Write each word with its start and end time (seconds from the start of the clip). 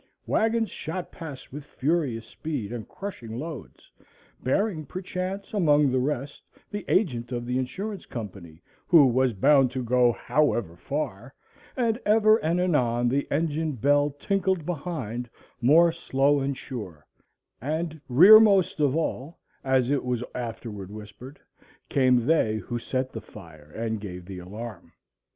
Wagons 0.25 0.71
shot 0.71 1.11
past 1.11 1.53
with 1.53 1.63
furious 1.63 2.25
speed 2.25 2.71
and 2.73 2.87
crushing 2.87 3.37
loads, 3.37 3.91
bearing, 4.41 4.83
perchance, 4.83 5.53
among 5.53 5.91
the 5.91 5.99
rest, 5.99 6.41
the 6.71 6.83
agent 6.87 7.31
of 7.31 7.45
the 7.45 7.59
Insurance 7.59 8.07
Company, 8.07 8.63
who 8.87 9.05
was 9.05 9.33
bound 9.33 9.69
to 9.69 9.83
go 9.83 10.11
however 10.11 10.75
far; 10.75 11.35
and 11.77 11.99
ever 12.03 12.37
and 12.37 12.59
anon 12.59 13.09
the 13.09 13.27
engine 13.29 13.73
bell 13.73 14.09
tinkled 14.19 14.65
behind, 14.65 15.29
more 15.61 15.91
slow 15.91 16.39
and 16.39 16.57
sure; 16.57 17.05
and 17.61 18.01
rearmost 18.09 18.79
of 18.79 18.95
all, 18.95 19.37
as 19.63 19.91
it 19.91 20.03
was 20.03 20.23
afterward 20.33 20.89
whispered, 20.89 21.37
came 21.89 22.25
they 22.25 22.55
who 22.57 22.79
set 22.79 23.11
the 23.11 23.21
fire 23.21 23.71
and 23.75 24.01
gave 24.01 24.25
the 24.25 24.39
alarm. 24.39 24.93